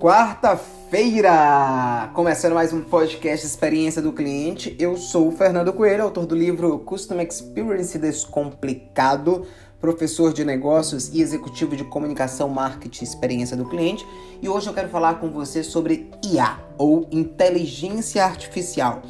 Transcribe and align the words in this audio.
Quarta-feira! 0.00 1.30
Começando 2.14 2.54
mais 2.54 2.72
um 2.72 2.80
podcast 2.80 3.44
Experiência 3.44 4.00
do 4.00 4.14
Cliente. 4.14 4.74
Eu 4.78 4.96
sou 4.96 5.28
o 5.28 5.30
Fernando 5.30 5.74
Coelho, 5.74 6.04
autor 6.04 6.24
do 6.24 6.34
livro 6.34 6.78
Custom 6.78 7.20
Experience 7.20 7.98
Descomplicado, 7.98 9.46
professor 9.78 10.32
de 10.32 10.42
negócios 10.42 11.10
e 11.12 11.20
executivo 11.20 11.76
de 11.76 11.84
comunicação, 11.84 12.48
marketing 12.48 13.04
e 13.04 13.08
experiência 13.08 13.54
do 13.54 13.68
cliente. 13.68 14.06
E 14.40 14.48
hoje 14.48 14.68
eu 14.68 14.72
quero 14.72 14.88
falar 14.88 15.20
com 15.20 15.28
você 15.28 15.62
sobre 15.62 16.10
IA, 16.24 16.58
ou 16.78 17.06
inteligência 17.12 18.24
artificial. 18.24 19.02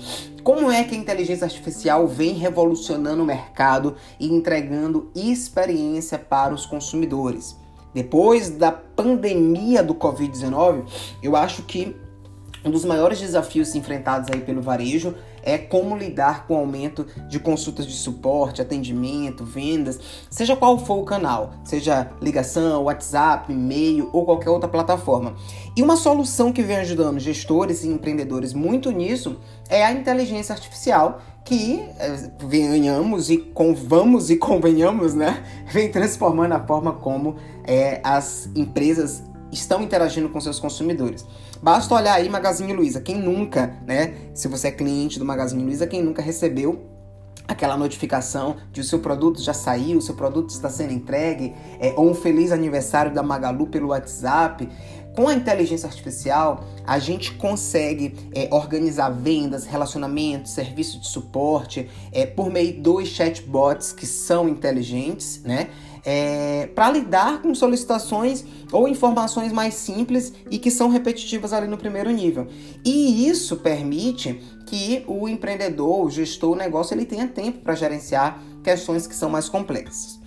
Como 0.42 0.72
é 0.72 0.82
que 0.82 0.96
a 0.96 0.98
inteligência 0.98 1.44
artificial 1.44 2.08
vem 2.08 2.32
revolucionando 2.32 3.22
o 3.22 3.26
mercado 3.26 3.94
e 4.18 4.26
entregando 4.26 5.08
experiência 5.14 6.18
para 6.18 6.52
os 6.52 6.66
consumidores? 6.66 7.59
Depois 7.92 8.50
da 8.50 8.70
pandemia 8.70 9.82
do 9.82 9.94
Covid-19, 9.94 10.84
eu 11.22 11.34
acho 11.34 11.62
que 11.62 11.96
um 12.64 12.70
dos 12.70 12.84
maiores 12.84 13.20
desafios 13.20 13.74
enfrentados 13.74 14.28
aí 14.32 14.40
pelo 14.40 14.60
varejo 14.60 15.14
é 15.42 15.56
como 15.56 15.96
lidar 15.96 16.46
com 16.46 16.54
o 16.54 16.58
aumento 16.58 17.06
de 17.28 17.38
consultas 17.38 17.86
de 17.86 17.94
suporte, 17.94 18.60
atendimento, 18.60 19.44
vendas, 19.44 19.98
seja 20.28 20.54
qual 20.54 20.78
for 20.78 20.98
o 20.98 21.04
canal, 21.04 21.52
seja 21.64 22.10
ligação, 22.20 22.84
WhatsApp, 22.84 23.50
e-mail 23.50 24.10
ou 24.12 24.24
qualquer 24.24 24.50
outra 24.50 24.68
plataforma. 24.68 25.34
E 25.74 25.82
uma 25.82 25.96
solução 25.96 26.52
que 26.52 26.62
vem 26.62 26.76
ajudando 26.76 27.18
gestores 27.18 27.84
e 27.84 27.88
empreendedores 27.88 28.52
muito 28.52 28.90
nisso 28.90 29.38
é 29.68 29.84
a 29.84 29.92
inteligência 29.92 30.52
artificial, 30.52 31.22
que 31.44 31.80
é, 31.98 32.30
venhamos 32.46 33.30
e 33.30 33.38
com, 33.38 33.74
vamos 33.74 34.30
e 34.30 34.36
convenhamos, 34.36 35.14
né, 35.14 35.42
vem 35.72 35.90
transformando 35.90 36.52
a 36.52 36.60
forma 36.60 36.92
como 36.92 37.36
é, 37.64 38.00
as 38.04 38.48
empresas 38.54 39.22
estão 39.52 39.82
interagindo 39.82 40.28
com 40.28 40.40
seus 40.40 40.60
consumidores. 40.60 41.26
Basta 41.62 41.94
olhar 41.94 42.14
aí 42.14 42.28
Magazine 42.28 42.72
Luiza. 42.72 43.00
Quem 43.00 43.16
nunca, 43.16 43.76
né? 43.86 44.14
Se 44.34 44.48
você 44.48 44.68
é 44.68 44.70
cliente 44.70 45.18
do 45.18 45.24
Magazine 45.24 45.62
Luiza, 45.62 45.86
quem 45.86 46.02
nunca 46.02 46.22
recebeu 46.22 46.86
aquela 47.46 47.76
notificação 47.76 48.56
de 48.72 48.80
o 48.80 48.84
seu 48.84 49.00
produto 49.00 49.42
já 49.42 49.52
saiu, 49.52 49.98
o 49.98 50.02
seu 50.02 50.14
produto 50.14 50.50
está 50.50 50.70
sendo 50.70 50.92
entregue, 50.92 51.52
é, 51.80 51.92
ou 51.96 52.08
um 52.08 52.14
feliz 52.14 52.52
aniversário 52.52 53.12
da 53.12 53.22
Magalu 53.22 53.66
pelo 53.66 53.88
WhatsApp. 53.88 54.68
Com 55.14 55.28
a 55.28 55.34
inteligência 55.34 55.88
artificial, 55.88 56.64
a 56.86 56.98
gente 56.98 57.32
consegue 57.34 58.14
é, 58.34 58.48
organizar 58.52 59.10
vendas, 59.10 59.66
relacionamentos, 59.66 60.52
serviço 60.52 61.00
de 61.00 61.08
suporte 61.08 61.88
é, 62.12 62.24
por 62.24 62.50
meio 62.50 62.80
dos 62.80 63.08
chatbots 63.08 63.92
que 63.92 64.06
são 64.06 64.48
inteligentes, 64.48 65.42
né? 65.42 65.68
é, 66.04 66.68
para 66.74 66.90
lidar 66.90 67.42
com 67.42 67.54
solicitações 67.54 68.44
ou 68.72 68.88
informações 68.88 69.52
mais 69.52 69.74
simples 69.74 70.32
e 70.50 70.58
que 70.58 70.70
são 70.70 70.88
repetitivas 70.88 71.52
ali 71.52 71.66
no 71.66 71.76
primeiro 71.76 72.10
nível. 72.10 72.46
E 72.84 73.28
isso 73.28 73.56
permite 73.56 74.40
que 74.66 75.04
o 75.06 75.28
empreendedor, 75.28 76.06
o 76.06 76.10
gestor, 76.10 76.52
o 76.52 76.56
negócio, 76.56 76.94
ele 76.94 77.04
tenha 77.04 77.26
tempo 77.26 77.58
para 77.60 77.74
gerenciar 77.74 78.42
questões 78.62 79.06
que 79.06 79.14
são 79.14 79.28
mais 79.28 79.48
complexas. 79.48 80.19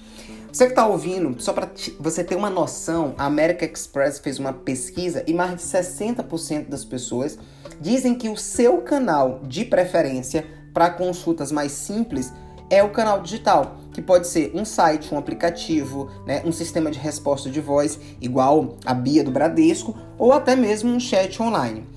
Você 0.54 0.66
que 0.68 0.74
está 0.74 0.86
ouvindo, 0.86 1.36
só 1.42 1.52
para 1.52 1.68
você 2.00 2.24
ter 2.24 2.36
uma 2.36 2.50
noção, 2.50 3.16
a 3.18 3.26
American 3.26 3.68
Express 3.68 4.20
fez 4.20 4.38
uma 4.38 4.54
pesquisa 4.54 5.24
e 5.26 5.34
mais 5.34 5.56
de 5.56 5.64
60% 5.64 6.70
das 6.70 6.86
pessoas 6.86 7.40
dizem 7.82 8.14
que 8.14 8.30
o 8.30 8.38
seu 8.38 8.78
canal 8.84 9.42
de 9.48 9.66
preferência 9.66 10.46
para 10.72 10.92
consultas 10.92 11.52
mais 11.52 11.72
simples 11.72 12.32
é 12.70 12.84
o 12.84 12.92
canal 12.92 13.24
digital, 13.24 13.78
que 13.92 14.02
pode 14.02 14.28
ser 14.28 14.52
um 14.54 14.64
site, 14.64 15.12
um 15.12 15.18
aplicativo, 15.18 16.12
né, 16.24 16.44
um 16.46 16.52
sistema 16.52 16.92
de 16.92 17.00
resposta 17.00 17.50
de 17.50 17.60
voz 17.60 18.00
igual 18.22 18.78
a 18.86 18.94
Bia 18.94 19.24
do 19.24 19.32
Bradesco 19.32 19.98
ou 20.20 20.32
até 20.32 20.56
mesmo 20.56 20.92
um 20.92 21.00
chat 21.00 21.42
online. 21.42 21.88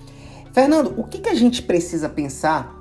Fernando, 0.55 0.95
o 0.99 1.05
que, 1.05 1.19
que 1.19 1.29
a 1.29 1.35
gente 1.35 1.61
precisa 1.61 2.09
pensar 2.09 2.75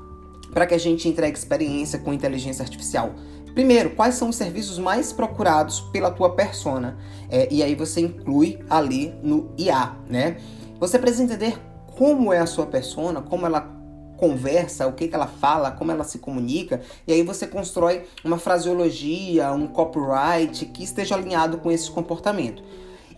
para 0.55 0.65
que 0.65 0.73
a 0.73 0.79
gente 0.79 1.09
entregue 1.09 1.37
experiência 1.37 1.99
com 1.99 2.13
inteligência 2.13 2.63
artificial? 2.63 3.13
Primeiro, 3.53 3.89
quais 3.89 4.15
são 4.15 4.29
os 4.29 4.37
serviços 4.37 4.79
mais 4.79 5.11
procurados 5.11 5.81
pela 5.91 6.09
tua 6.09 6.29
persona? 6.29 6.97
É, 7.29 7.49
e 7.51 7.61
aí 7.61 7.75
você 7.75 7.99
inclui 7.99 8.59
ali 8.69 9.13
no 9.21 9.51
IA, 9.57 9.97
né? 10.09 10.37
Você 10.79 10.97
precisa 10.97 11.23
entender 11.23 11.59
como 11.97 12.31
é 12.31 12.39
a 12.39 12.45
sua 12.45 12.65
persona, 12.65 13.21
como 13.21 13.45
ela 13.45 13.69
conversa, 14.15 14.87
o 14.87 14.93
que, 14.93 15.09
que 15.09 15.15
ela 15.15 15.27
fala, 15.27 15.71
como 15.71 15.91
ela 15.91 16.05
se 16.05 16.19
comunica, 16.19 16.81
e 17.05 17.11
aí 17.11 17.21
você 17.21 17.45
constrói 17.45 18.03
uma 18.23 18.37
fraseologia, 18.37 19.51
um 19.51 19.67
copyright 19.67 20.67
que 20.67 20.85
esteja 20.85 21.15
alinhado 21.15 21.57
com 21.57 21.69
esse 21.69 21.91
comportamento. 21.91 22.63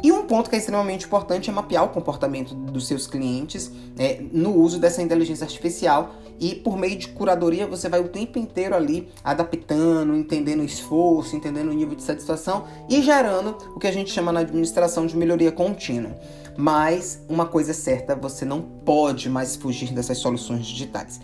E 0.03 0.11
um 0.11 0.23
ponto 0.23 0.49
que 0.49 0.55
é 0.55 0.59
extremamente 0.59 1.05
importante 1.05 1.49
é 1.49 1.53
mapear 1.53 1.83
o 1.83 1.89
comportamento 1.89 2.53
dos 2.53 2.87
seus 2.87 3.07
clientes 3.07 3.71
é, 3.97 4.21
no 4.31 4.53
uso 4.55 4.79
dessa 4.79 5.01
inteligência 5.01 5.43
artificial 5.43 6.15
e 6.39 6.53
por 6.53 6.77
meio 6.77 6.95
de 6.95 7.07
curadoria 7.07 7.65
você 7.65 7.89
vai 7.89 7.99
o 7.99 8.07
tempo 8.07 8.37
inteiro 8.37 8.75
ali 8.75 9.09
adaptando, 9.23 10.15
entendendo 10.15 10.59
o 10.59 10.65
esforço, 10.65 11.35
entendendo 11.35 11.69
o 11.69 11.73
nível 11.73 11.95
de 11.95 12.03
satisfação 12.03 12.65
e 12.87 13.01
gerando 13.01 13.57
o 13.75 13.79
que 13.79 13.87
a 13.87 13.91
gente 13.91 14.11
chama 14.11 14.31
na 14.31 14.41
administração 14.41 15.07
de 15.07 15.17
melhoria 15.17 15.51
contínua. 15.51 16.15
Mas 16.55 17.19
uma 17.27 17.45
coisa 17.45 17.71
é 17.71 17.73
certa, 17.73 18.15
você 18.15 18.45
não 18.45 18.61
pode 18.61 19.29
mais 19.29 19.55
fugir 19.55 19.91
dessas 19.93 20.19
soluções 20.19 20.65
digitais. 20.65 21.19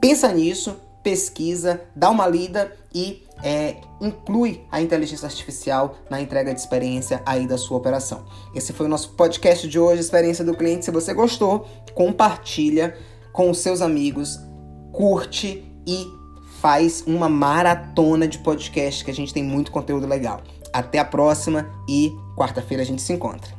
Pensa 0.00 0.32
nisso, 0.32 0.76
pesquisa, 1.02 1.80
dá 1.94 2.10
uma 2.10 2.26
lida 2.26 2.72
e 2.94 3.26
é, 3.42 3.76
inclui 4.00 4.60
a 4.70 4.80
inteligência 4.80 5.26
artificial 5.26 5.96
na 6.10 6.20
entrega 6.20 6.52
de 6.52 6.60
experiência 6.60 7.22
aí 7.24 7.46
da 7.46 7.56
sua 7.56 7.76
operação. 7.76 8.24
Esse 8.54 8.72
foi 8.72 8.86
o 8.86 8.88
nosso 8.88 9.10
podcast 9.10 9.68
de 9.68 9.78
hoje, 9.78 10.00
Experiência 10.00 10.44
do 10.44 10.56
Cliente. 10.56 10.84
Se 10.84 10.90
você 10.90 11.14
gostou, 11.14 11.66
compartilha 11.94 12.96
com 13.32 13.50
os 13.50 13.58
seus 13.58 13.80
amigos, 13.80 14.38
curte 14.92 15.64
e 15.86 16.06
faz 16.60 17.04
uma 17.06 17.28
maratona 17.28 18.26
de 18.26 18.38
podcast 18.38 19.04
que 19.04 19.10
a 19.10 19.14
gente 19.14 19.32
tem 19.32 19.44
muito 19.44 19.70
conteúdo 19.70 20.06
legal. 20.06 20.42
Até 20.72 20.98
a 20.98 21.04
próxima 21.04 21.70
e 21.88 22.12
quarta-feira 22.36 22.82
a 22.82 22.86
gente 22.86 23.02
se 23.02 23.12
encontra. 23.12 23.57